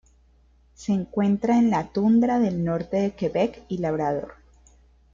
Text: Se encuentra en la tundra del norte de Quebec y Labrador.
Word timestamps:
Se 0.73 0.93
encuentra 0.93 1.59
en 1.59 1.69
la 1.69 1.89
tundra 1.93 2.39
del 2.39 2.65
norte 2.65 2.97
de 2.97 3.11
Quebec 3.11 3.61
y 3.69 3.77
Labrador. 3.77 4.33